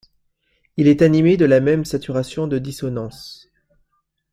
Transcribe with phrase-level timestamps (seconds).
[0.77, 3.51] Il est animé de la même saturation de dissonances.